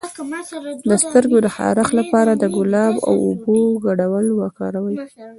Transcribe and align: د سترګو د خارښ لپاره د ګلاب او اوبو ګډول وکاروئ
د 0.89 0.91
سترګو 1.03 1.37
د 1.41 1.47
خارښ 1.55 1.89
لپاره 1.99 2.31
د 2.35 2.43
ګلاب 2.55 2.93
او 3.07 3.15
اوبو 3.27 3.61
ګډول 3.85 4.25
وکاروئ 4.41 4.97